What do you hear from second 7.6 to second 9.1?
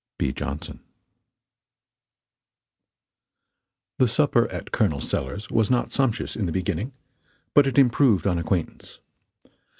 it improved on acquaintance.